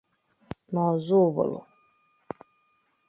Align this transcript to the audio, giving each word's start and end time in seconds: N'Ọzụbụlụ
N'Ọzụbụlụ 0.71 1.59